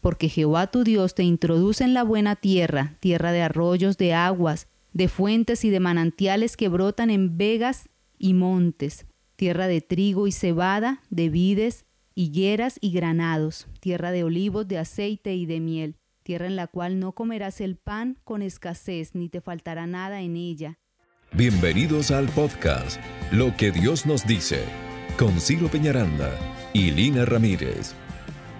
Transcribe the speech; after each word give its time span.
porque 0.00 0.28
Jehová 0.28 0.68
tu 0.68 0.84
Dios 0.84 1.14
te 1.14 1.22
introduce 1.22 1.84
en 1.84 1.94
la 1.94 2.02
buena 2.02 2.36
tierra, 2.36 2.96
tierra 3.00 3.32
de 3.32 3.42
arroyos, 3.42 3.98
de 3.98 4.14
aguas, 4.14 4.68
de 4.92 5.08
fuentes 5.08 5.64
y 5.64 5.70
de 5.70 5.80
manantiales 5.80 6.56
que 6.56 6.68
brotan 6.68 7.10
en 7.10 7.36
vegas 7.36 7.88
y 8.18 8.34
montes, 8.34 9.06
tierra 9.36 9.66
de 9.66 9.80
trigo 9.80 10.26
y 10.26 10.32
cebada, 10.32 11.02
de 11.10 11.28
vides, 11.28 11.84
higueras 12.14 12.78
y 12.80 12.90
granados, 12.90 13.66
tierra 13.80 14.10
de 14.10 14.24
olivos, 14.24 14.66
de 14.66 14.78
aceite 14.78 15.34
y 15.34 15.46
de 15.46 15.60
miel, 15.60 15.96
tierra 16.22 16.46
en 16.46 16.56
la 16.56 16.66
cual 16.66 16.98
no 16.98 17.12
comerás 17.12 17.60
el 17.60 17.76
pan 17.76 18.18
con 18.24 18.42
escasez, 18.42 19.14
ni 19.14 19.28
te 19.28 19.40
faltará 19.40 19.86
nada 19.86 20.22
en 20.22 20.36
ella. 20.36 20.78
Bienvenidos 21.32 22.10
al 22.10 22.28
podcast 22.30 23.00
Lo 23.30 23.56
que 23.56 23.70
Dios 23.70 24.04
nos 24.04 24.26
dice, 24.26 24.64
con 25.16 25.40
Ciro 25.40 25.68
Peñaranda 25.68 26.32
y 26.72 26.90
Lina 26.90 27.24
Ramírez 27.24 27.94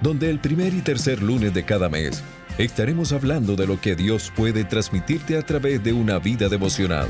donde 0.01 0.31
el 0.31 0.39
primer 0.39 0.73
y 0.73 0.81
tercer 0.81 1.23
lunes 1.23 1.53
de 1.53 1.65
cada 1.65 1.89
mes 1.89 2.23
estaremos 2.59 3.13
hablando 3.13 3.57
de 3.57 3.67
lo 3.67 3.81
que 3.81 3.95
Dios 3.95 4.33
puede 4.35 4.65
transmitirte 4.65 5.37
a 5.37 5.43
través 5.43 5.83
de 5.83 5.93
una 5.93 6.19
vida 6.19 6.49
devocional. 6.49 7.09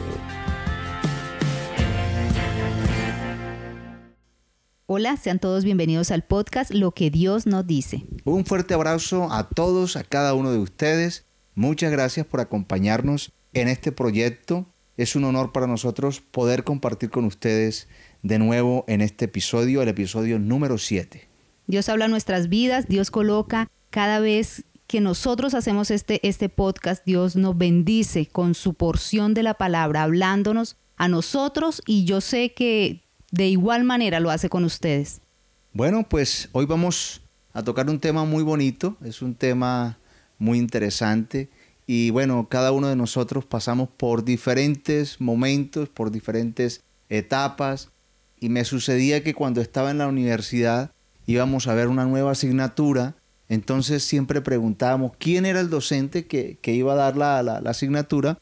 Hola, 4.86 5.16
sean 5.16 5.38
todos 5.38 5.64
bienvenidos 5.64 6.10
al 6.10 6.24
podcast 6.24 6.72
Lo 6.72 6.90
que 6.90 7.10
Dios 7.10 7.46
nos 7.46 7.64
dice. 7.64 8.06
Un 8.24 8.44
fuerte 8.44 8.74
abrazo 8.74 9.32
a 9.32 9.48
todos, 9.48 9.96
a 9.96 10.02
cada 10.02 10.34
uno 10.34 10.50
de 10.50 10.58
ustedes. 10.58 11.26
Muchas 11.54 11.92
gracias 11.92 12.26
por 12.26 12.40
acompañarnos 12.40 13.32
en 13.52 13.68
este 13.68 13.92
proyecto. 13.92 14.66
Es 14.96 15.14
un 15.14 15.24
honor 15.24 15.52
para 15.52 15.68
nosotros 15.68 16.20
poder 16.20 16.64
compartir 16.64 17.10
con 17.10 17.24
ustedes 17.24 17.86
de 18.22 18.40
nuevo 18.40 18.84
en 18.88 19.00
este 19.00 19.26
episodio, 19.26 19.80
el 19.80 19.88
episodio 19.88 20.40
número 20.40 20.76
7. 20.76 21.29
Dios 21.70 21.88
habla 21.88 22.08
nuestras 22.08 22.48
vidas, 22.48 22.88
Dios 22.88 23.12
coloca 23.12 23.70
cada 23.90 24.18
vez 24.18 24.64
que 24.88 25.00
nosotros 25.00 25.54
hacemos 25.54 25.92
este, 25.92 26.26
este 26.26 26.48
podcast, 26.48 27.04
Dios 27.06 27.36
nos 27.36 27.56
bendice 27.56 28.26
con 28.26 28.54
su 28.54 28.74
porción 28.74 29.34
de 29.34 29.44
la 29.44 29.54
palabra, 29.54 30.02
hablándonos 30.02 30.76
a 30.96 31.06
nosotros 31.06 31.80
y 31.86 32.04
yo 32.04 32.20
sé 32.20 32.54
que 32.54 33.02
de 33.30 33.46
igual 33.46 33.84
manera 33.84 34.18
lo 34.18 34.32
hace 34.32 34.48
con 34.48 34.64
ustedes. 34.64 35.20
Bueno, 35.72 36.08
pues 36.08 36.48
hoy 36.50 36.66
vamos 36.66 37.22
a 37.52 37.62
tocar 37.62 37.88
un 37.88 38.00
tema 38.00 38.24
muy 38.24 38.42
bonito, 38.42 38.96
es 39.04 39.22
un 39.22 39.36
tema 39.36 39.96
muy 40.38 40.58
interesante 40.58 41.50
y 41.86 42.10
bueno, 42.10 42.48
cada 42.50 42.72
uno 42.72 42.88
de 42.88 42.96
nosotros 42.96 43.44
pasamos 43.44 43.88
por 43.96 44.24
diferentes 44.24 45.20
momentos, 45.20 45.88
por 45.88 46.10
diferentes 46.10 46.82
etapas 47.08 47.90
y 48.40 48.48
me 48.48 48.64
sucedía 48.64 49.22
que 49.22 49.34
cuando 49.34 49.60
estaba 49.60 49.92
en 49.92 49.98
la 49.98 50.08
universidad 50.08 50.90
íbamos 51.30 51.68
a 51.68 51.74
ver 51.74 51.88
una 51.88 52.04
nueva 52.04 52.32
asignatura, 52.32 53.14
entonces 53.48 54.02
siempre 54.02 54.40
preguntábamos 54.40 55.12
quién 55.18 55.46
era 55.46 55.60
el 55.60 55.70
docente 55.70 56.26
que, 56.26 56.58
iba 56.64 56.92
a 56.92 56.96
dar 56.96 57.16
la, 57.16 57.42
la, 57.42 57.70
asignatura, 57.70 58.38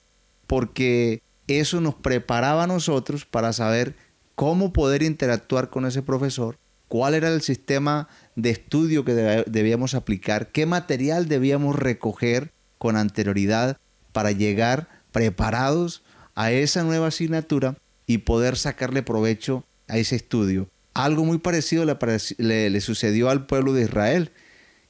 porque 0.47 1.23
eso 1.47 1.81
nos 1.81 1.95
preparaba 1.95 2.65
a 2.65 2.67
nosotros 2.67 3.27
para 3.27 3.53
saber 3.53 3.95
cómo 4.35 4.73
poder 4.73 5.03
interactuar 5.03 5.69
con 5.69 5.85
ese 5.85 6.03
profesor, 6.03 6.59
cuál 6.89 7.15
era 7.15 7.29
el 7.29 7.43
sistema 7.43 8.09
de 8.37 8.51
estudio 8.51 9.05
que 9.05 9.45
debíamos 9.47 9.95
aplicar, 9.95 10.51
qué 10.51 10.65
material 10.65 11.29
debíamos 11.29 11.77
recoger 11.77 12.53
con 12.79 12.97
anterioridad 12.97 13.77
para 14.13 14.33
llegar 14.33 14.89
preparados 15.13 16.03
a 16.35 16.53
esa 16.53 16.85
nueva 16.85 17.09
asignatura 17.09 17.77
y 18.07 18.19
poder 18.19 18.57
sacarle 18.57 19.03
provecho 19.03 19.65
a 19.89 19.99
ese 19.99 20.17
estudio. 20.17 20.69
Algo 20.99 21.25
muy 21.25 21.39
parecido 21.39 21.85
le, 21.85 22.81
sucedió 22.81 23.31
al 23.31 23.47
pueblo 23.47 23.73
de 23.73 23.85
Israel 23.85 24.33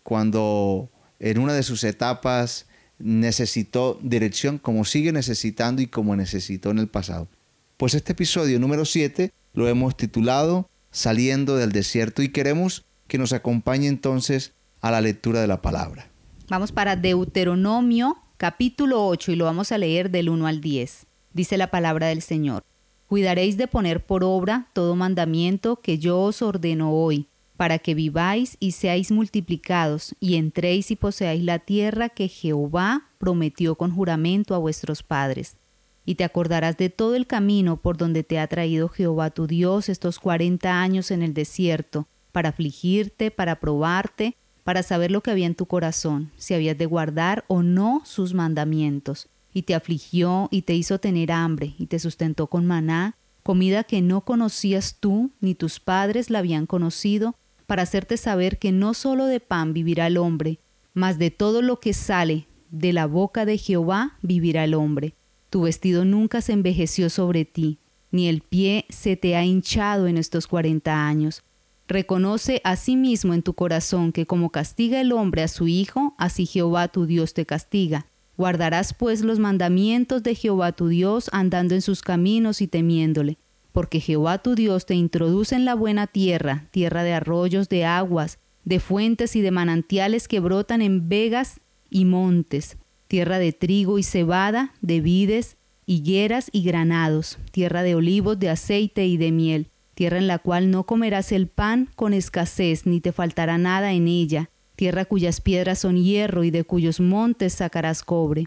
cuando 0.02 0.90
en 1.18 1.38
una 1.38 1.52
de 1.52 1.62
sus 1.62 1.84
etapas 1.84 2.64
necesitó 2.98 3.98
dirección 4.00 4.56
como 4.56 4.86
sigue 4.86 5.12
necesitando 5.12 5.82
y 5.82 5.86
como 5.86 6.16
necesitó 6.16 6.70
en 6.70 6.78
el 6.78 6.88
pasado. 6.88 7.28
Pues 7.76 7.92
este 7.92 8.12
episodio 8.12 8.58
número 8.58 8.86
7 8.86 9.30
lo 9.52 9.68
hemos 9.68 9.98
titulado 9.98 10.70
Saliendo 10.90 11.58
del 11.58 11.72
desierto 11.72 12.22
y 12.22 12.30
queremos 12.30 12.86
que 13.06 13.18
nos 13.18 13.34
acompañe 13.34 13.86
entonces 13.86 14.54
a 14.80 14.90
la 14.90 15.02
lectura 15.02 15.42
de 15.42 15.46
la 15.46 15.60
palabra. 15.60 16.08
Vamos 16.48 16.72
para 16.72 16.96
Deuteronomio 16.96 18.16
capítulo 18.38 19.06
8 19.06 19.32
y 19.32 19.36
lo 19.36 19.44
vamos 19.44 19.72
a 19.72 19.76
leer 19.76 20.10
del 20.10 20.30
1 20.30 20.46
al 20.46 20.62
10. 20.62 21.04
Dice 21.34 21.58
la 21.58 21.70
palabra 21.70 22.06
del 22.06 22.22
Señor. 22.22 22.62
Cuidaréis 23.08 23.56
de 23.56 23.66
poner 23.66 24.04
por 24.04 24.22
obra 24.22 24.68
todo 24.74 24.94
mandamiento 24.94 25.76
que 25.76 25.98
yo 25.98 26.20
os 26.20 26.42
ordeno 26.42 26.92
hoy, 26.92 27.26
para 27.56 27.78
que 27.78 27.94
viváis 27.94 28.58
y 28.60 28.72
seáis 28.72 29.10
multiplicados, 29.10 30.14
y 30.20 30.36
entréis 30.36 30.90
y 30.90 30.96
poseáis 30.96 31.42
la 31.42 31.58
tierra 31.58 32.10
que 32.10 32.28
Jehová 32.28 33.08
prometió 33.16 33.76
con 33.76 33.94
juramento 33.94 34.54
a 34.54 34.58
vuestros 34.58 35.02
padres. 35.02 35.56
Y 36.04 36.16
te 36.16 36.24
acordarás 36.24 36.76
de 36.76 36.90
todo 36.90 37.14
el 37.14 37.26
camino 37.26 37.78
por 37.78 37.96
donde 37.96 38.24
te 38.24 38.38
ha 38.38 38.46
traído 38.46 38.90
Jehová 38.90 39.30
tu 39.30 39.46
Dios 39.46 39.88
estos 39.88 40.18
cuarenta 40.18 40.82
años 40.82 41.10
en 41.10 41.22
el 41.22 41.32
desierto, 41.32 42.06
para 42.30 42.50
afligirte, 42.50 43.30
para 43.30 43.58
probarte, 43.58 44.36
para 44.64 44.82
saber 44.82 45.10
lo 45.10 45.22
que 45.22 45.30
había 45.30 45.46
en 45.46 45.54
tu 45.54 45.64
corazón, 45.64 46.30
si 46.36 46.52
habías 46.52 46.76
de 46.76 46.84
guardar 46.84 47.46
o 47.48 47.62
no 47.62 48.02
sus 48.04 48.34
mandamientos 48.34 49.30
y 49.52 49.62
te 49.62 49.74
afligió 49.74 50.48
y 50.50 50.62
te 50.62 50.74
hizo 50.74 50.98
tener 50.98 51.32
hambre 51.32 51.74
y 51.78 51.86
te 51.86 51.98
sustentó 51.98 52.48
con 52.48 52.66
maná, 52.66 53.16
comida 53.42 53.84
que 53.84 54.02
no 54.02 54.22
conocías 54.22 54.96
tú 55.00 55.30
ni 55.40 55.54
tus 55.54 55.80
padres 55.80 56.30
la 56.30 56.40
habían 56.40 56.66
conocido, 56.66 57.36
para 57.66 57.82
hacerte 57.82 58.16
saber 58.16 58.58
que 58.58 58.72
no 58.72 58.94
sólo 58.94 59.26
de 59.26 59.40
pan 59.40 59.72
vivirá 59.72 60.06
el 60.06 60.16
hombre, 60.16 60.58
mas 60.94 61.18
de 61.18 61.30
todo 61.30 61.60
lo 61.60 61.80
que 61.80 61.92
sale 61.92 62.48
de 62.70 62.92
la 62.92 63.06
boca 63.06 63.44
de 63.44 63.58
Jehová 63.58 64.18
vivirá 64.22 64.64
el 64.64 64.74
hombre. 64.74 65.14
Tu 65.50 65.62
vestido 65.62 66.04
nunca 66.04 66.40
se 66.40 66.52
envejeció 66.52 67.10
sobre 67.10 67.44
ti, 67.44 67.78
ni 68.10 68.28
el 68.28 68.40
pie 68.40 68.86
se 68.88 69.16
te 69.16 69.36
ha 69.36 69.44
hinchado 69.44 70.06
en 70.06 70.18
estos 70.18 70.46
cuarenta 70.46 71.06
años. 71.06 71.42
Reconoce 71.86 72.60
a 72.64 72.76
sí 72.76 72.92
en 72.92 73.42
tu 73.42 73.54
corazón 73.54 74.12
que 74.12 74.26
como 74.26 74.50
castiga 74.50 75.00
el 75.00 75.12
hombre 75.12 75.42
a 75.42 75.48
su 75.48 75.68
hijo, 75.68 76.14
así 76.18 76.44
Jehová 76.44 76.88
tu 76.88 77.06
Dios 77.06 77.32
te 77.32 77.46
castiga. 77.46 78.06
Guardarás 78.38 78.94
pues 78.94 79.22
los 79.22 79.40
mandamientos 79.40 80.22
de 80.22 80.36
Jehová 80.36 80.70
tu 80.70 80.86
Dios 80.86 81.28
andando 81.32 81.74
en 81.74 81.82
sus 81.82 82.02
caminos 82.02 82.62
y 82.62 82.68
temiéndole, 82.68 83.36
porque 83.72 83.98
Jehová 83.98 84.38
tu 84.38 84.54
Dios 84.54 84.86
te 84.86 84.94
introduce 84.94 85.56
en 85.56 85.64
la 85.64 85.74
buena 85.74 86.06
tierra, 86.06 86.68
tierra 86.70 87.02
de 87.02 87.14
arroyos, 87.14 87.68
de 87.68 87.84
aguas, 87.84 88.38
de 88.64 88.78
fuentes 88.78 89.34
y 89.34 89.40
de 89.40 89.50
manantiales 89.50 90.28
que 90.28 90.38
brotan 90.38 90.82
en 90.82 91.08
vegas 91.08 91.60
y 91.90 92.04
montes, 92.04 92.76
tierra 93.08 93.40
de 93.40 93.52
trigo 93.52 93.98
y 93.98 94.04
cebada, 94.04 94.72
de 94.82 95.00
vides, 95.00 95.56
higueras 95.84 96.48
y 96.52 96.62
granados, 96.62 97.38
tierra 97.50 97.82
de 97.82 97.96
olivos, 97.96 98.38
de 98.38 98.50
aceite 98.50 99.04
y 99.04 99.16
de 99.16 99.32
miel, 99.32 99.70
tierra 99.94 100.18
en 100.18 100.28
la 100.28 100.38
cual 100.38 100.70
no 100.70 100.86
comerás 100.86 101.32
el 101.32 101.48
pan 101.48 101.88
con 101.96 102.14
escasez, 102.14 102.86
ni 102.86 103.00
te 103.00 103.10
faltará 103.10 103.58
nada 103.58 103.92
en 103.94 104.06
ella, 104.06 104.48
tierra 104.78 105.04
cuyas 105.04 105.40
piedras 105.40 105.80
son 105.80 105.96
hierro 105.96 106.44
y 106.44 106.50
de 106.50 106.62
cuyos 106.62 107.00
montes 107.00 107.54
sacarás 107.54 108.02
cobre. 108.02 108.46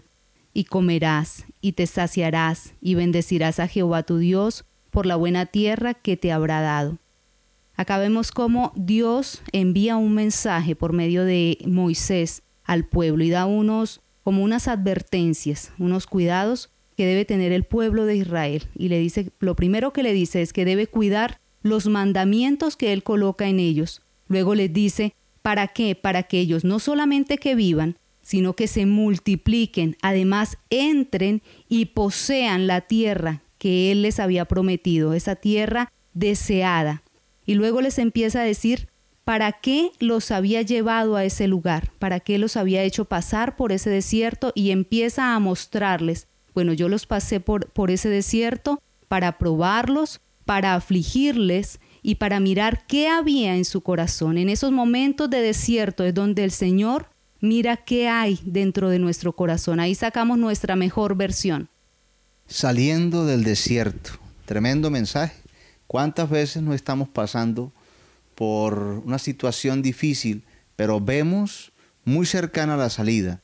Y 0.54 0.64
comerás, 0.64 1.44
y 1.60 1.72
te 1.72 1.86
saciarás, 1.86 2.74
y 2.80 2.94
bendecirás 2.94 3.60
a 3.60 3.68
Jehová 3.68 4.02
tu 4.02 4.18
Dios 4.18 4.64
por 4.90 5.06
la 5.06 5.16
buena 5.16 5.46
tierra 5.46 5.94
que 5.94 6.16
te 6.16 6.32
habrá 6.32 6.60
dado. 6.60 6.98
Acá 7.74 7.98
vemos 7.98 8.32
cómo 8.32 8.72
Dios 8.74 9.42
envía 9.52 9.96
un 9.96 10.14
mensaje 10.14 10.74
por 10.74 10.92
medio 10.92 11.24
de 11.24 11.58
Moisés 11.66 12.42
al 12.64 12.86
pueblo 12.86 13.24
y 13.24 13.30
da 13.30 13.46
unos 13.46 14.00
como 14.22 14.42
unas 14.42 14.68
advertencias, 14.68 15.72
unos 15.78 16.06
cuidados 16.06 16.70
que 16.96 17.06
debe 17.06 17.24
tener 17.24 17.52
el 17.52 17.64
pueblo 17.64 18.06
de 18.06 18.16
Israel. 18.16 18.64
Y 18.74 18.88
le 18.88 18.98
dice, 18.98 19.32
lo 19.38 19.54
primero 19.54 19.92
que 19.92 20.02
le 20.02 20.12
dice 20.12 20.40
es 20.40 20.52
que 20.52 20.64
debe 20.64 20.86
cuidar 20.86 21.40
los 21.62 21.88
mandamientos 21.88 22.76
que 22.76 22.92
él 22.92 23.02
coloca 23.02 23.48
en 23.48 23.58
ellos. 23.58 24.02
Luego 24.28 24.54
les 24.54 24.72
dice 24.72 25.14
¿Para 25.42 25.68
qué? 25.68 25.94
Para 25.94 26.22
que 26.22 26.38
ellos 26.38 26.64
no 26.64 26.78
solamente 26.78 27.38
que 27.38 27.54
vivan, 27.54 27.96
sino 28.22 28.54
que 28.54 28.68
se 28.68 28.86
multipliquen, 28.86 29.96
además 30.00 30.56
entren 30.70 31.42
y 31.68 31.86
posean 31.86 32.66
la 32.66 32.82
tierra 32.82 33.42
que 33.58 33.92
Él 33.92 34.02
les 34.02 34.20
había 34.20 34.44
prometido, 34.44 35.12
esa 35.14 35.36
tierra 35.36 35.92
deseada. 36.14 37.02
Y 37.44 37.54
luego 37.54 37.80
les 37.80 37.98
empieza 37.98 38.40
a 38.40 38.44
decir 38.44 38.88
para 39.24 39.52
qué 39.52 39.92
los 40.00 40.30
había 40.30 40.62
llevado 40.62 41.16
a 41.16 41.24
ese 41.24 41.46
lugar, 41.46 41.92
para 41.98 42.20
qué 42.20 42.38
los 42.38 42.56
había 42.56 42.82
hecho 42.82 43.04
pasar 43.04 43.56
por 43.56 43.72
ese 43.72 43.90
desierto 43.90 44.52
y 44.54 44.70
empieza 44.70 45.34
a 45.34 45.38
mostrarles, 45.38 46.26
bueno, 46.54 46.72
yo 46.72 46.88
los 46.88 47.06
pasé 47.06 47.40
por, 47.40 47.70
por 47.70 47.90
ese 47.90 48.08
desierto 48.08 48.80
para 49.08 49.38
probarlos, 49.38 50.20
para 50.44 50.74
afligirles 50.74 51.80
y 52.02 52.16
para 52.16 52.40
mirar 52.40 52.86
qué 52.86 53.08
había 53.08 53.56
en 53.56 53.64
su 53.64 53.80
corazón. 53.80 54.38
En 54.38 54.48
esos 54.48 54.72
momentos 54.72 55.30
de 55.30 55.40
desierto 55.40 56.04
es 56.04 56.14
donde 56.14 56.44
el 56.44 56.50
Señor 56.50 57.08
mira 57.40 57.76
qué 57.76 58.08
hay 58.08 58.40
dentro 58.44 58.88
de 58.88 58.98
nuestro 58.98 59.34
corazón. 59.34 59.80
Ahí 59.80 59.94
sacamos 59.94 60.38
nuestra 60.38 60.76
mejor 60.76 61.16
versión. 61.16 61.68
Saliendo 62.46 63.24
del 63.24 63.44
desierto. 63.44 64.10
Tremendo 64.46 64.90
mensaje. 64.90 65.36
¿Cuántas 65.86 66.28
veces 66.28 66.62
no 66.62 66.74
estamos 66.74 67.08
pasando 67.08 67.72
por 68.34 69.02
una 69.04 69.18
situación 69.18 69.82
difícil, 69.82 70.44
pero 70.76 71.00
vemos 71.00 71.72
muy 72.04 72.26
cercana 72.26 72.76
la 72.76 72.90
salida. 72.90 73.40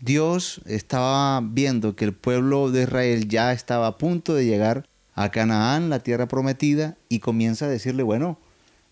Dios 0.00 0.62
estaba 0.66 1.40
viendo 1.40 1.94
que 1.94 2.04
el 2.04 2.14
pueblo 2.14 2.70
de 2.70 2.82
Israel 2.82 3.28
ya 3.28 3.52
estaba 3.52 3.86
a 3.86 3.98
punto 3.98 4.34
de 4.34 4.46
llegar 4.46 4.88
a 5.22 5.30
Canaán, 5.30 5.90
la 5.90 6.02
tierra 6.02 6.28
prometida, 6.28 6.96
y 7.10 7.18
comienza 7.18 7.66
a 7.66 7.68
decirle, 7.68 8.02
bueno, 8.02 8.38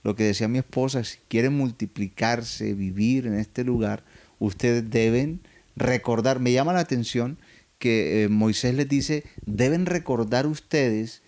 lo 0.03 0.15
que 0.15 0.25
decía 0.25 0.47
mi 0.47 0.59
esposa, 0.59 1.03
si 1.03 1.19
quieren 1.29 1.57
multiplicarse, 1.57 2.75
vivir 2.75 3.27
en 3.27 3.35
este 3.39 3.65
lugar, 3.65 4.05
ustedes 4.39 4.91
deben 4.91 5.41
recordar, 5.75 6.39
me 6.39 6.53
llama 6.53 6.75
la 6.75 6.81
atención 6.81 7.39
que 7.79 8.25
eh, 8.25 8.29
Moisés 8.29 8.75
les 8.75 8.89
dice, 8.89 9.25
deben 9.47 9.87
recordar 9.87 10.47
ustedes 10.47 11.23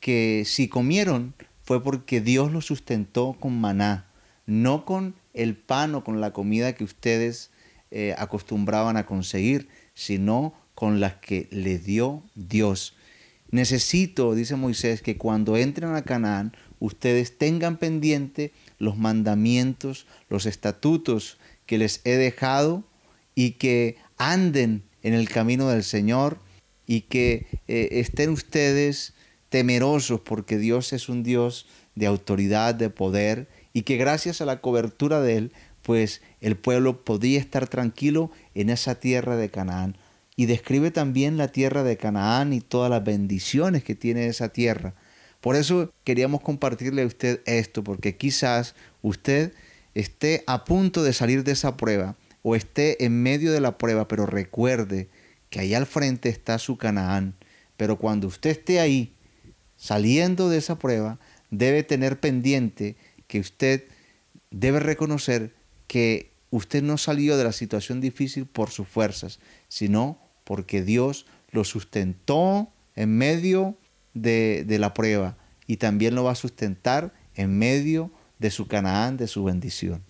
que 0.00 0.44
si 0.46 0.68
comieron 0.68 1.34
fue 1.62 1.82
porque 1.82 2.22
Dios 2.22 2.50
los 2.50 2.64
sustentó 2.64 3.36
con 3.38 3.60
maná, 3.60 4.06
no 4.46 4.86
con 4.86 5.14
el 5.34 5.54
pan 5.54 5.94
o 5.94 6.02
con 6.02 6.22
la 6.22 6.32
comida 6.32 6.74
que 6.74 6.84
ustedes 6.84 7.50
eh, 7.90 8.14
acostumbraban 8.16 8.96
a 8.96 9.04
conseguir, 9.04 9.68
sino 9.92 10.54
con 10.74 10.98
las 11.00 11.16
que 11.16 11.46
le 11.50 11.78
dio 11.78 12.22
Dios. 12.34 12.94
Necesito, 13.50 14.34
dice 14.34 14.56
Moisés, 14.56 15.02
que 15.02 15.16
cuando 15.16 15.56
entren 15.56 15.94
a 15.94 16.02
Canaán, 16.02 16.56
ustedes 16.78 17.38
tengan 17.38 17.76
pendiente 17.78 18.52
los 18.78 18.96
mandamientos, 18.96 20.06
los 20.28 20.46
estatutos 20.46 21.38
que 21.64 21.78
les 21.78 22.00
he 22.04 22.16
dejado 22.16 22.84
y 23.34 23.52
que 23.52 23.96
anden 24.18 24.82
en 25.02 25.14
el 25.14 25.28
camino 25.28 25.68
del 25.68 25.84
Señor 25.84 26.38
y 26.86 27.02
que 27.02 27.46
eh, 27.68 27.88
estén 27.92 28.30
ustedes 28.30 29.14
temerosos 29.48 30.20
porque 30.20 30.58
Dios 30.58 30.92
es 30.92 31.08
un 31.08 31.22
Dios 31.22 31.66
de 31.94 32.06
autoridad, 32.06 32.74
de 32.74 32.90
poder 32.90 33.48
y 33.72 33.82
que 33.82 33.96
gracias 33.96 34.40
a 34.40 34.46
la 34.46 34.60
cobertura 34.60 35.20
de 35.20 35.36
Él, 35.36 35.52
pues 35.82 36.22
el 36.40 36.56
pueblo 36.56 37.04
podía 37.04 37.38
estar 37.38 37.68
tranquilo 37.68 38.30
en 38.54 38.70
esa 38.70 38.96
tierra 38.96 39.36
de 39.36 39.50
Canaán. 39.50 39.96
Y 40.36 40.46
describe 40.46 40.90
también 40.90 41.38
la 41.38 41.48
tierra 41.48 41.82
de 41.82 41.96
Canaán 41.96 42.52
y 42.52 42.60
todas 42.60 42.90
las 42.90 43.02
bendiciones 43.02 43.82
que 43.82 43.94
tiene 43.94 44.26
esa 44.26 44.50
tierra. 44.50 44.94
Por 45.40 45.56
eso 45.56 45.92
queríamos 46.04 46.42
compartirle 46.42 47.02
a 47.02 47.06
usted 47.06 47.40
esto, 47.46 47.82
porque 47.82 48.16
quizás 48.16 48.74
usted 49.00 49.54
esté 49.94 50.44
a 50.46 50.64
punto 50.64 51.02
de 51.02 51.14
salir 51.14 51.42
de 51.42 51.52
esa 51.52 51.76
prueba 51.76 52.16
o 52.42 52.54
esté 52.54 53.04
en 53.04 53.22
medio 53.22 53.52
de 53.52 53.60
la 53.60 53.78
prueba, 53.78 54.08
pero 54.08 54.26
recuerde 54.26 55.08
que 55.48 55.60
ahí 55.60 55.72
al 55.72 55.86
frente 55.86 56.28
está 56.28 56.58
su 56.58 56.76
Canaán. 56.76 57.34
Pero 57.76 57.96
cuando 57.98 58.26
usted 58.26 58.50
esté 58.50 58.80
ahí, 58.80 59.14
saliendo 59.76 60.48
de 60.48 60.58
esa 60.58 60.78
prueba, 60.78 61.18
debe 61.50 61.82
tener 61.82 62.20
pendiente 62.20 62.96
que 63.26 63.40
usted 63.40 63.84
debe 64.50 64.80
reconocer 64.80 65.54
que 65.86 66.32
usted 66.50 66.82
no 66.82 66.98
salió 66.98 67.36
de 67.36 67.44
la 67.44 67.52
situación 67.52 68.00
difícil 68.00 68.46
por 68.46 68.70
sus 68.70 68.88
fuerzas, 68.88 69.38
sino 69.68 70.25
porque 70.46 70.82
Dios 70.82 71.26
lo 71.50 71.64
sustentó 71.64 72.68
en 72.94 73.18
medio 73.18 73.76
de, 74.14 74.64
la 74.78 74.94
prueba 74.94 75.36
y 75.66 75.78
también 75.78 76.14
lo 76.14 76.22
va 76.22 76.30
a 76.30 76.36
sustentar 76.36 77.12
en 77.34 77.58
medio 77.58 78.12
de 78.38 78.52
su 78.52 78.68
Canaán, 78.68 79.16
de 79.16 79.26
su 79.26 79.42
bendición. 79.42 80.04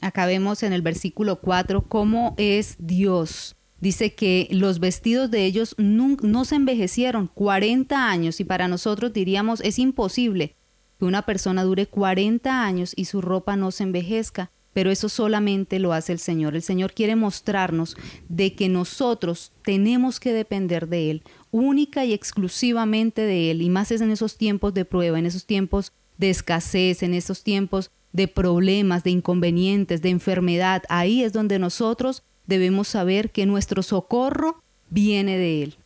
Acá 0.00 0.26
vemos 0.26 0.64
en 0.64 0.72
el 0.72 0.82
versículo 0.82 1.40
4 1.40 1.82
cómo 1.82 2.34
es 2.36 2.74
Dios. 2.80 3.54
Dice 3.78 4.12
que 4.12 4.48
los 4.50 4.80
vestidos 4.80 5.30
de 5.30 5.44
ellos 5.44 5.76
no, 5.78 6.44
se 6.44 6.56
envejecieron 6.56 7.28
40 7.28 8.10
años 8.10 8.40
y 8.40 8.44
para 8.44 8.66
nosotros 8.66 9.12
diríamos 9.12 9.60
es 9.60 9.78
imposible 9.78 10.56
que 10.98 11.04
una 11.04 11.22
persona 11.22 11.62
dure 11.62 11.86
40 11.86 12.64
años 12.64 12.92
y 12.96 13.04
su 13.04 13.20
ropa 13.20 13.54
no 13.54 13.70
se 13.70 13.84
envejezca, 13.84 14.50
pero 14.72 14.90
eso 14.90 15.08
solamente 15.08 15.78
lo 15.78 15.92
hace 15.92 16.12
el 16.12 16.18
Señor. 16.18 16.54
El 16.54 16.62
Señor 16.62 16.92
quiere 16.92 17.16
mostrarnos 17.16 17.96
de 18.28 18.54
que 18.54 18.68
nosotros 18.68 19.52
tenemos 19.64 20.20
que 20.20 20.32
depender 20.32 20.88
de 20.88 21.10
Él, 21.10 21.22
única 21.50 22.04
y 22.04 22.12
exclusivamente 22.12 23.22
de 23.22 23.50
Él, 23.50 23.62
y 23.62 23.70
más 23.70 23.90
es 23.90 24.00
en 24.00 24.10
esos 24.10 24.36
tiempos 24.36 24.74
de 24.74 24.84
prueba, 24.84 25.18
en 25.18 25.26
esos 25.26 25.46
tiempos 25.46 25.92
de 26.18 26.30
escasez, 26.30 27.02
en 27.02 27.14
esos 27.14 27.42
tiempos 27.42 27.90
de 28.12 28.28
problemas, 28.28 29.04
de 29.04 29.10
inconvenientes, 29.10 30.02
de 30.02 30.10
enfermedad, 30.10 30.82
ahí 30.88 31.22
es 31.22 31.32
donde 31.32 31.58
nosotros 31.58 32.22
debemos 32.46 32.88
saber 32.88 33.30
que 33.30 33.46
nuestro 33.46 33.82
socorro 33.82 34.62
viene 34.90 35.38
de 35.38 35.62
Él. 35.62 35.76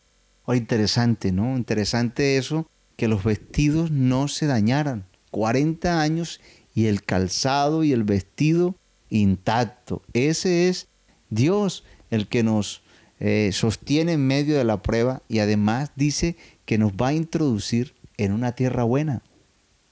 Oh, 0.45 0.53
interesante, 0.53 1.31
¿no? 1.31 1.55
Interesante 1.55 2.37
eso, 2.37 2.67
que 2.97 3.07
los 3.07 3.23
vestidos 3.23 3.91
no 3.91 4.27
se 4.27 4.45
dañaran. 4.47 5.05
40 5.31 6.01
años 6.01 6.39
y 6.75 6.85
el 6.85 7.03
calzado 7.03 7.83
y 7.83 7.93
el 7.93 8.03
vestido 8.03 8.75
intacto. 9.09 10.03
Ese 10.13 10.69
es 10.69 10.87
Dios 11.29 11.83
el 12.11 12.27
que 12.27 12.43
nos 12.43 12.83
eh, 13.19 13.49
sostiene 13.53 14.13
en 14.13 14.27
medio 14.27 14.57
de 14.57 14.65
la 14.65 14.83
prueba 14.83 15.23
y 15.27 15.39
además 15.39 15.91
dice 15.95 16.35
que 16.65 16.77
nos 16.77 16.91
va 16.91 17.07
a 17.07 17.13
introducir 17.13 17.95
en 18.17 18.33
una 18.33 18.51
tierra 18.51 18.83
buena. 18.83 19.23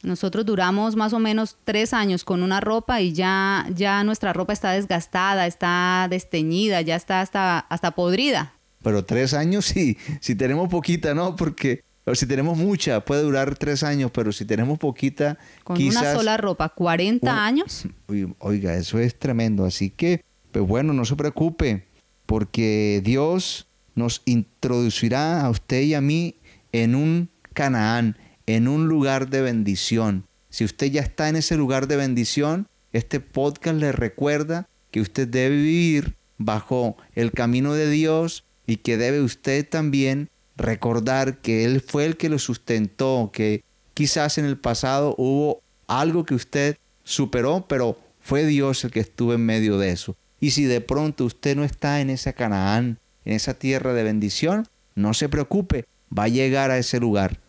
Nosotros 0.03 0.45
duramos 0.45 0.97
más 0.97 1.13
o 1.13 1.19
menos 1.19 1.57
tres 1.63 1.93
años 1.93 2.25
con 2.25 2.43
una 2.43 2.59
ropa 2.59 2.99
y 2.99 3.13
ya, 3.13 3.65
ya 3.73 4.03
nuestra 4.03 4.33
ropa 4.33 4.51
está 4.51 4.71
desgastada, 4.71 5.47
está 5.47 6.07
desteñida, 6.09 6.81
ya 6.81 6.97
está 6.97 7.21
hasta, 7.21 7.59
hasta 7.59 7.91
podrida. 7.91 8.53
Pero 8.83 9.05
tres 9.05 9.33
años 9.33 9.63
sí, 9.65 9.97
si 10.19 10.35
tenemos 10.35 10.67
poquita, 10.67 11.13
¿no? 11.13 11.37
Porque 11.37 11.85
si 12.13 12.25
tenemos 12.25 12.57
mucha, 12.57 13.05
puede 13.05 13.21
durar 13.21 13.55
tres 13.55 13.83
años, 13.83 14.11
pero 14.11 14.31
si 14.31 14.45
tenemos 14.45 14.77
poquita, 14.77 15.37
con 15.63 15.81
una 15.81 16.13
sola 16.13 16.37
ropa, 16.37 16.69
40 16.69 17.45
años. 17.45 17.85
Oiga, 18.39 18.75
eso 18.75 18.99
es 18.99 19.17
tremendo. 19.17 19.65
Así 19.65 19.89
que, 19.89 20.23
pues 20.51 20.65
bueno, 20.65 20.93
no 20.93 21.05
se 21.05 21.15
preocupe, 21.15 21.85
porque 22.25 23.01
Dios 23.03 23.67
nos 23.95 24.21
introducirá 24.25 25.45
a 25.45 25.49
usted 25.49 25.81
y 25.81 25.93
a 25.93 26.01
mí 26.01 26.35
en 26.71 26.95
un 26.95 27.29
Canaán, 27.53 28.17
en 28.47 28.67
un 28.67 28.87
lugar 28.87 29.29
de 29.29 29.41
bendición. 29.41 30.25
Si 30.49 30.65
usted 30.65 30.91
ya 30.91 31.01
está 31.01 31.29
en 31.29 31.35
ese 31.35 31.55
lugar 31.55 31.87
de 31.87 31.95
bendición, 31.95 32.67
este 32.91 33.19
podcast 33.19 33.77
le 33.77 33.91
recuerda 33.91 34.67
que 34.91 35.01
usted 35.01 35.27
debe 35.27 35.55
vivir 35.55 36.15
bajo 36.37 36.97
el 37.15 37.31
camino 37.31 37.73
de 37.73 37.89
Dios 37.89 38.43
y 38.67 38.77
que 38.77 38.97
debe 38.97 39.21
usted 39.21 39.67
también 39.67 40.29
recordar 40.57 41.39
que 41.39 41.65
Él 41.65 41.81
fue 41.81 42.05
el 42.05 42.17
que 42.17 42.29
lo 42.29 42.39
sustentó, 42.39 43.31
que 43.33 43.63
quizás 43.93 44.37
en 44.37 44.45
el 44.45 44.57
pasado 44.57 45.15
hubo 45.17 45.61
algo 45.87 46.25
que 46.25 46.35
usted 46.35 46.77
superó, 47.03 47.65
pero 47.67 47.97
fue 48.19 48.45
Dios 48.45 48.83
el 48.83 48.91
que 48.91 48.99
estuvo 48.99 49.33
en 49.33 49.45
medio 49.45 49.77
de 49.77 49.91
eso. 49.91 50.15
Y 50.39 50.51
si 50.51 50.65
de 50.65 50.81
pronto 50.81 51.25
usted 51.25 51.55
no 51.55 51.63
está 51.63 52.01
en 52.01 52.09
esa 52.09 52.33
Canaán, 52.33 52.99
en 53.25 53.33
esa 53.33 53.53
tierra 53.53 53.93
de 53.93 54.03
bendición, 54.03 54.67
no 54.95 55.13
se 55.13 55.29
preocupe, 55.29 55.85
va 56.17 56.23
a 56.23 56.29
llegar 56.29 56.71
a 56.71 56.77
ese 56.77 56.99
lugar 56.99 57.39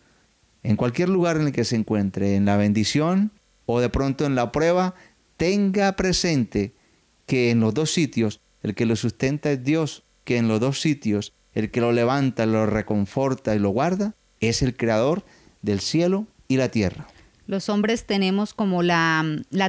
en 0.65 0.77
cualquier 0.77 1.09
lugar 1.09 1.37
en 1.37 1.43
el 1.43 1.51
que 1.51 1.63
se 1.63 1.75
encuentre, 1.75 2.35
en 2.35 2.45
la 2.45 2.57
bendición 2.57 3.31
o 3.67 3.79
de 3.79 3.89
pronto 3.89 4.25
en 4.25 4.33
la 4.33 4.51
prueba, 4.51 4.95
tenga 5.37 5.95
presente 5.95 6.73
que 7.27 7.51
en 7.51 7.59
los 7.59 7.75
dos 7.75 7.91
sitios 7.91 8.41
el 8.63 8.73
que 8.73 8.87
lo 8.87 8.95
sustenta 8.95 9.51
es 9.51 9.63
Dios, 9.63 10.03
que 10.23 10.37
en 10.37 10.47
los 10.47 10.59
dos 10.59 10.81
sitios 10.81 11.33
el 11.55 11.71
que 11.71 11.81
lo 11.81 11.91
levanta, 11.91 12.45
lo 12.45 12.65
reconforta 12.67 13.55
y 13.55 13.59
lo 13.59 13.69
guarda 13.69 14.13
es 14.39 14.61
el 14.61 14.75
creador 14.75 15.25
del 15.61 15.79
cielo 15.79 16.27
y 16.47 16.57
la 16.57 16.69
tierra. 16.69 17.07
Los 17.47 17.69
hombres 17.69 18.05
tenemos 18.05 18.53
como 18.53 18.81
la, 18.81 19.23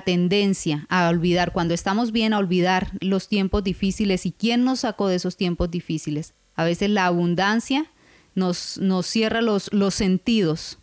tendencia 0.04 0.86
a 0.88 1.08
olvidar, 1.08 1.52
cuando 1.52 1.74
estamos 1.74 2.10
bien, 2.10 2.32
a 2.32 2.38
olvidar 2.38 2.90
los 3.00 3.28
tiempos 3.28 3.62
difíciles 3.64 4.24
y 4.26 4.32
quién 4.32 4.64
nos 4.64 4.80
sacó 4.80 5.08
de 5.08 5.16
esos 5.16 5.36
tiempos 5.36 5.70
difíciles. 5.70 6.34
A 6.54 6.64
veces 6.64 6.90
la 6.90 7.06
abundancia 7.06 7.86
nos, 8.34 8.78
nos 8.78 9.06
cierra 9.06 9.42
los, 9.42 9.72
los 9.72 9.94
sentidos 9.94 10.78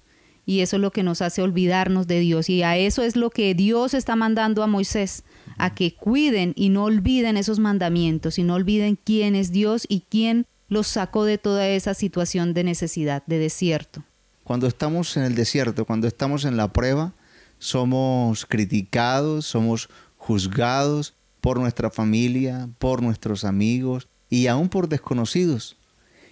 y 0.45 0.59
eso 0.59 0.75
es 0.75 0.81
lo 0.81 0.91
que 0.91 1.03
nos 1.03 1.21
hace 1.21 1.41
olvidarnos 1.41 2.05
de 2.05 2.19
Dios. 2.19 2.49
Y 2.49 2.61
a 2.61 2.77
eso 2.77 3.01
es 3.01 3.15
lo 3.15 3.31
que 3.31 3.55
Dios 3.55 3.95
está 3.95 4.15
mandando 4.15 4.61
a 4.61 4.67
Moisés, 4.67 5.23
a 5.57 5.73
que 5.73 5.95
cuiden 5.95 6.53
y 6.55 6.69
no 6.69 6.83
olviden 6.83 7.37
esos 7.37 7.57
mandamientos 7.59 8.37
y 8.37 8.43
no 8.43 8.53
olviden 8.55 8.99
quién 9.03 9.35
es 9.35 9.51
Dios 9.51 9.85
y 9.87 10.01
quién 10.09 10.45
los 10.73 10.87
sacó 10.87 11.23
de 11.23 11.37
toda 11.37 11.67
esa 11.69 11.93
situación 11.93 12.53
de 12.53 12.63
necesidad, 12.63 13.23
de 13.27 13.37
desierto. 13.37 14.03
Cuando 14.43 14.67
estamos 14.67 15.15
en 15.15 15.23
el 15.23 15.35
desierto, 15.35 15.85
cuando 15.85 16.07
estamos 16.07 16.43
en 16.43 16.57
la 16.57 16.73
prueba, 16.73 17.13
somos 17.59 18.45
criticados, 18.45 19.45
somos 19.45 19.89
juzgados 20.17 21.13
por 21.39 21.59
nuestra 21.59 21.89
familia, 21.89 22.69
por 22.79 23.01
nuestros 23.01 23.45
amigos 23.45 24.09
y 24.29 24.47
aún 24.47 24.67
por 24.67 24.89
desconocidos. 24.89 25.77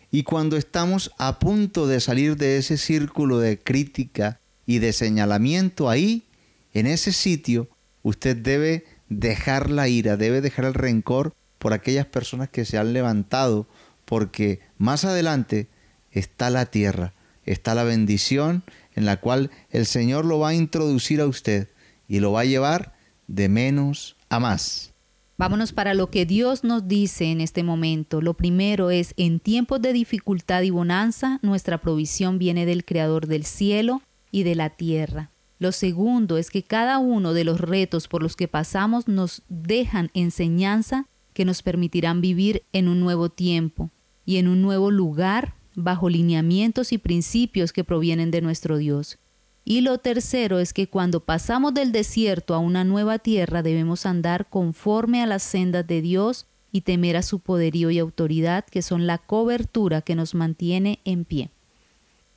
Y 0.10 0.24
cuando 0.24 0.58
estamos 0.58 1.12
a 1.18 1.40
punto 1.40 1.88
de 1.88 2.02
salir 2.02 2.36
de 2.36 2.58
ese 2.58 2.78
círculo 2.78 3.40
de 3.40 3.60
crítica 3.60 4.42
y 4.66 4.80
de 4.80 4.92
señalamiento 4.92 5.90
ahí, 5.90 6.28
en 6.74 6.88
ese 6.88 7.14
sitio, 7.14 7.70
usted 8.02 8.36
debe 8.36 8.86
dejar 9.08 9.70
la 9.70 9.88
ira, 9.88 10.18
debe 10.18 10.42
dejar 10.42 10.66
el 10.66 10.74
rencor 10.74 11.34
por 11.60 11.74
aquellas 11.74 12.08
personas 12.08 12.50
que 12.50 12.66
se 12.66 12.78
han 12.78 12.92
levantado, 12.92 13.68
porque 14.12 14.60
más 14.78 15.06
adelante 15.06 15.70
está 16.12 16.50
la 16.50 16.66
tierra, 16.66 17.14
está 17.46 17.76
la 17.76 17.86
bendición 17.86 18.62
en 18.94 19.06
la 19.06 19.22
cual 19.22 19.52
el 19.70 19.86
Señor 19.86 20.26
lo 20.26 20.38
va 20.38 20.50
a 20.50 20.54
introducir 20.54 21.22
a 21.22 21.28
usted 21.28 21.70
y 22.10 22.20
lo 22.20 22.34
va 22.34 22.42
a 22.42 22.44
llevar 22.46 22.94
de 23.28 23.48
menos 23.48 24.18
a 24.28 24.42
más. 24.42 24.92
Vámonos 25.38 25.72
para 25.72 25.94
lo 25.94 26.10
que 26.10 26.26
Dios 26.26 26.66
nos 26.66 26.90
dice 26.90 27.32
en 27.32 27.40
este 27.40 27.64
momento. 27.64 28.20
Lo 28.20 28.34
primero 28.34 28.92
es, 28.92 29.14
en 29.16 29.40
tiempos 29.40 29.82
de 29.82 29.94
dificultad 29.94 30.62
y 30.64 30.72
bonanza, 30.72 31.40
nuestra 31.42 31.78
provisión 31.78 32.38
viene 32.38 32.66
del 32.66 32.84
Creador 32.84 33.28
del 33.28 33.46
cielo 33.46 34.02
y 34.30 34.44
de 34.44 34.56
la 34.56 34.72
tierra. 34.72 35.32
Lo 35.58 35.72
segundo 35.72 36.38
es 36.38 36.50
que 36.50 36.64
cada 36.64 36.98
uno 36.98 37.32
de 37.32 37.46
los 37.46 37.62
retos 37.62 38.10
por 38.10 38.22
los 38.22 38.36
que 38.36 38.50
pasamos 38.50 39.08
nos 39.08 39.44
dejan 39.48 40.12
enseñanza 40.14 41.06
que 41.32 41.46
nos 41.46 41.62
permitirán 41.62 42.20
vivir 42.20 42.64
en 42.74 42.90
un 42.90 43.00
nuevo 43.00 43.30
tiempo 43.30 43.90
y 44.26 44.38
en 44.38 44.48
un 44.48 44.62
nuevo 44.62 44.92
lugar 44.92 45.56
bajo 45.76 46.10
lineamientos 46.10 46.92
y 46.92 46.98
principios 46.98 47.74
que 47.74 47.84
provienen 47.84 48.32
de 48.32 48.42
nuestro 48.42 48.78
Dios. 48.78 49.18
Y 49.64 49.82
lo 49.82 50.00
tercero 50.00 50.60
es 50.60 50.74
que 50.74 50.88
cuando 50.88 51.20
pasamos 51.22 51.74
del 51.74 51.92
desierto 51.92 52.56
a 52.56 52.60
una 52.60 52.84
nueva 52.84 53.20
tierra 53.20 53.62
debemos 53.62 54.06
andar 54.06 54.50
conforme 54.50 55.22
a 55.22 55.28
las 55.28 55.44
sendas 55.44 55.86
de 55.86 56.02
Dios 56.02 56.48
y 56.72 56.82
temer 56.82 57.18
a 57.18 57.22
su 57.22 57.40
poderío 57.40 57.92
y 57.92 58.00
autoridad, 58.00 58.66
que 58.66 58.82
son 58.82 59.06
la 59.06 59.18
cobertura 59.20 60.02
que 60.02 60.16
nos 60.16 60.34
mantiene 60.34 61.00
en 61.06 61.26
pie. 61.26 61.52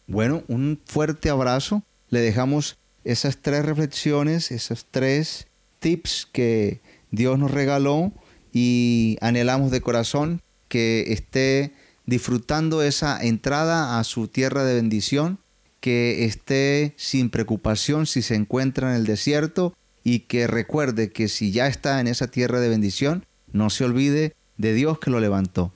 Bueno, 0.07 0.43
un 0.49 0.81
fuerte 0.85 1.31
abrazo. 1.31 1.83
Le 2.11 2.21
dejamos 2.21 2.77
esas 3.05 3.39
tres 3.39 3.65
reflexiones, 3.65 4.51
esos 4.51 4.87
tres 4.91 5.47
tips 5.79 6.29
que 6.31 6.81
Dios 7.11 7.39
nos 7.39 7.53
regaló 7.53 8.13
y 8.53 9.17
anhelamos 9.21 9.71
de 9.71 9.81
corazón 9.81 10.43
que 10.69 11.13
esté 11.13 11.75
disfrutando 12.07 12.83
esa 12.83 13.23
entrada 13.23 13.99
a 13.99 14.05
su 14.05 14.29
tierra 14.29 14.65
de 14.65 14.75
bendición 14.75 15.39
que 15.81 16.25
esté 16.25 16.95
sin 16.97 17.29
preocupación 17.29 18.07
si 18.07 18.23
se 18.23 18.35
encuentra 18.35 18.91
en 18.91 18.97
el 18.97 19.05
desierto 19.05 19.75
y 20.03 20.21
que 20.21 20.47
recuerde 20.47 21.13
que 21.13 21.29
si 21.29 21.53
ya 21.53 21.67
está 21.67 22.01
en 22.01 22.07
esa 22.07 22.29
tierra 22.29 22.61
de 22.61 22.69
bendición, 22.69 23.27
no 23.53 23.71
se 23.71 23.85
olvide 23.85 24.35
de 24.57 24.75
Dios 24.75 24.99
que 24.99 25.11
lo 25.11 25.21
levantó. 25.21 25.73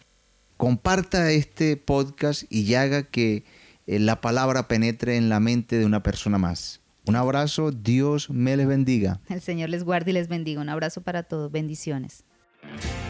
Comparta 0.56 1.30
este 1.30 1.76
podcast 1.76 2.44
y 2.50 2.74
haga 2.74 3.02
que 3.02 3.44
eh, 3.86 3.98
la 3.98 4.20
palabra 4.20 4.66
penetre 4.68 5.16
en 5.16 5.28
la 5.28 5.40
mente 5.40 5.78
de 5.78 5.86
una 5.86 6.02
persona 6.02 6.38
más. 6.38 6.80
Un 7.06 7.16
abrazo, 7.16 7.70
Dios 7.70 8.28
me 8.28 8.56
les 8.56 8.66
bendiga. 8.66 9.20
El 9.28 9.40
Señor 9.40 9.70
les 9.70 9.84
guarde 9.84 10.10
y 10.10 10.14
les 10.14 10.28
bendiga. 10.28 10.60
Un 10.60 10.68
abrazo 10.68 11.00
para 11.00 11.22
todos. 11.22 11.50
Bendiciones. 11.50 12.24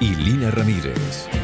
y 0.00 0.14
Lina 0.14 0.50
Ramírez. 0.50 1.39